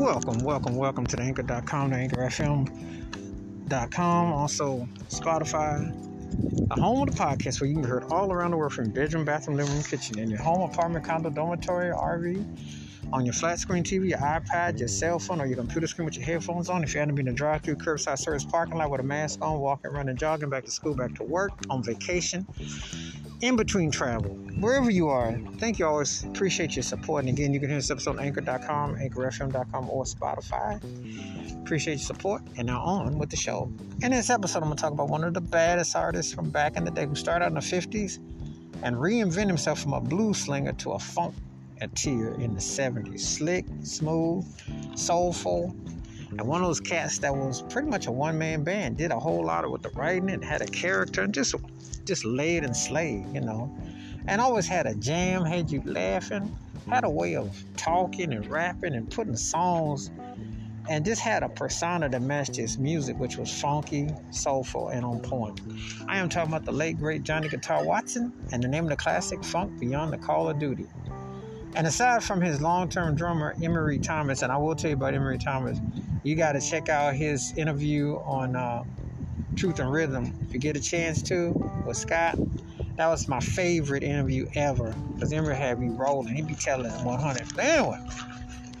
[0.00, 6.08] Welcome, welcome, welcome to the anchor.com, the anchorfm.com, also Spotify,
[6.68, 8.92] the home of the podcast where you can be heard all around the world from
[8.92, 12.46] bedroom, bathroom, living room, kitchen, in your home, apartment, condo, dormitory, RV,
[13.12, 16.16] on your flat screen TV, your iPad, your cell phone, or your computer screen with
[16.16, 16.82] your headphones on.
[16.82, 19.90] If you been to drive through curbside service parking lot with a mask on, walking,
[19.90, 22.46] running, jogging, back to school, back to work, on vacation,
[23.40, 24.30] in between travel,
[24.60, 25.38] wherever you are.
[25.58, 26.24] Thank you always.
[26.24, 27.24] Appreciate your support.
[27.24, 30.80] And again, you can hear this episode on anchor.com, anchorfm.com, or Spotify.
[31.62, 32.42] Appreciate your support.
[32.56, 33.72] And now on with the show.
[34.02, 36.76] In this episode, I'm going to talk about one of the baddest artists from back
[36.76, 38.18] in the day who started out in the 50s
[38.82, 41.34] and reinvented himself from a blues slinger to a funk
[41.80, 43.20] a in the 70s.
[43.20, 44.44] Slick, smooth,
[44.96, 45.74] soulful,
[46.30, 48.96] and one of those cats that was pretty much a one-man band.
[48.96, 51.54] Did a whole lot of with the writing and had a character and just
[52.04, 53.74] just laid and slayed, you know.
[54.26, 56.56] And always had a jam, had you laughing,
[56.88, 60.10] had a way of talking and rapping and putting songs
[60.88, 65.20] and just had a persona that matched his music, which was funky, soulful, and on
[65.20, 65.60] point.
[66.08, 68.96] I am talking about the late great Johnny Guitar Watson and the name of the
[68.96, 70.88] classic Funk Beyond the Call of Duty.
[71.76, 75.38] And aside from his long-term drummer Emry Thomas, and I will tell you about Emry
[75.42, 75.78] Thomas,
[76.22, 78.82] you got to check out his interview on uh,
[79.56, 82.38] Truth and Rhythm if you get a chance to with Scott.
[82.96, 86.34] That was my favorite interview ever because Emry had me rolling.
[86.34, 87.48] He'd be telling 100.
[87.54, 87.98] But anyway,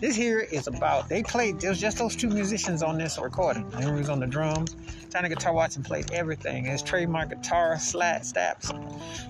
[0.00, 1.60] this here is about they played.
[1.60, 3.68] There was just those two musicians on this recording.
[3.70, 4.74] Was on the drums.
[5.12, 6.64] Johnny Guitar Watson played everything.
[6.64, 8.72] His trademark guitar, slat, steps.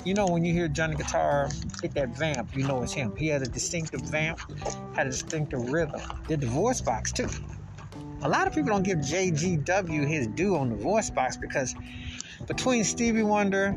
[0.04, 1.48] You know when you hear Johnny Guitar
[1.82, 3.16] hit that vamp, you know it's him.
[3.16, 4.40] He had a distinctive vamp,
[4.94, 6.00] had a distinctive rhythm.
[6.28, 7.28] Did the voice box too.
[8.22, 11.74] A lot of people don't give JGW his due on the voice box because
[12.46, 13.76] between Stevie Wonder,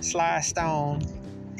[0.00, 1.02] Sly Stone,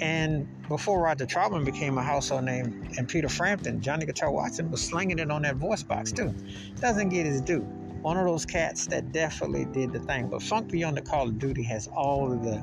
[0.00, 4.82] and before Roger Troutman became a household name and Peter Frampton, Johnny Guitar Watson was
[4.82, 6.34] slinging it on that voice box too.
[6.80, 7.66] Doesn't get his due
[8.04, 10.28] one of those cats that definitely did the thing.
[10.28, 12.62] But Funk Beyond the Call of Duty has all of the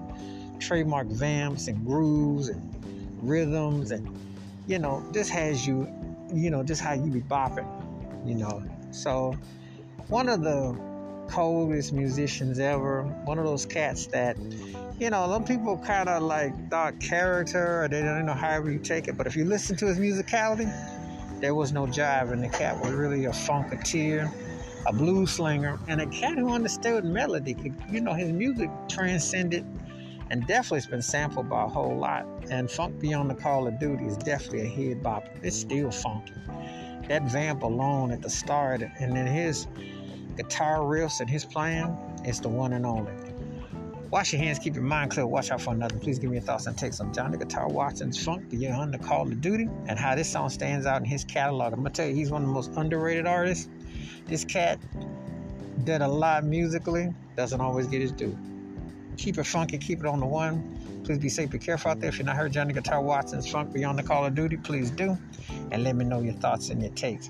[0.59, 2.61] trademark vamps and grooves and
[3.23, 4.07] rhythms and
[4.67, 5.87] you know, this has you,
[6.31, 7.67] you know, just how you be bopping,
[8.25, 8.63] you know.
[8.91, 9.35] So
[10.07, 10.79] one of the
[11.31, 14.37] coldest musicians ever, one of those cats that,
[14.99, 18.79] you know, some people kind of like thought character or they don't know however you
[18.79, 20.69] take it, but if you listen to his musicality,
[21.39, 24.31] there was no jive and the cat was really a funketeer
[24.87, 27.53] a blues slinger, and a cat who understood melody.
[27.53, 29.65] Could, you know, his music transcended
[30.29, 32.25] and definitely has been sampled by a whole lot.
[32.49, 35.27] And Funk Beyond the Call of Duty is definitely a head bop.
[35.43, 36.33] It's still funky.
[37.07, 39.67] That vamp alone at the start, and then his
[40.35, 43.11] guitar riffs and his playing, it's the one and only.
[44.09, 45.97] Wash your hands, keep your mind clear, watch out for another.
[45.97, 49.21] Please give me your thoughts and takes on Johnny Guitar Watson's Funk Beyond the Call
[49.21, 51.71] of Duty and how this song stands out in his catalog.
[51.71, 53.69] I'm gonna tell you, he's one of the most underrated artists
[54.31, 54.79] this cat
[55.83, 58.37] did a lot musically, doesn't always get his due.
[59.17, 61.01] Keep it funky, keep it on the one.
[61.03, 62.09] Please be safe, be careful out there.
[62.09, 65.17] If you're not heard Johnny Guitar Watson's Funk Beyond the Call of Duty, please do.
[65.71, 67.29] And let me know your thoughts and your takes.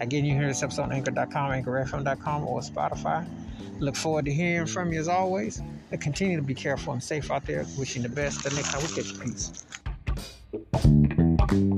[0.00, 3.26] Again, you hear this episode on anchor.com, anchorfm.com, or Spotify.
[3.80, 5.62] Look forward to hearing from you as always.
[5.90, 7.64] And continue to be careful and safe out there.
[7.78, 8.42] Wishing the best.
[8.42, 9.18] The next time we catch you.
[11.58, 11.77] Peace.